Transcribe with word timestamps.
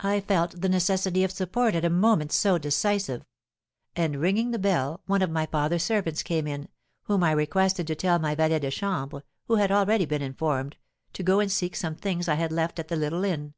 I 0.00 0.18
felt 0.22 0.60
the 0.60 0.68
necessity 0.68 1.22
of 1.22 1.30
support 1.30 1.76
at 1.76 1.84
a 1.84 1.88
moment 1.88 2.32
so 2.32 2.58
decisive; 2.58 3.24
and 3.94 4.16
ringing 4.16 4.50
the 4.50 4.58
bell, 4.58 5.02
one 5.06 5.22
of 5.22 5.30
my 5.30 5.46
father's 5.46 5.84
servants 5.84 6.24
came 6.24 6.48
in, 6.48 6.68
whom 7.04 7.22
I 7.22 7.30
requested 7.30 7.86
to 7.86 7.94
tell 7.94 8.18
my 8.18 8.34
valet 8.34 8.58
de 8.58 8.72
chambre 8.72 9.22
(who 9.46 9.54
had 9.54 9.70
already 9.70 10.04
been 10.04 10.20
informed) 10.20 10.78
to 11.12 11.22
go 11.22 11.38
and 11.38 11.52
seek 11.52 11.76
some 11.76 11.94
things 11.94 12.26
I 12.26 12.34
had 12.34 12.50
left 12.50 12.80
at 12.80 12.88
the 12.88 12.96
little 12.96 13.22
inn. 13.24 13.54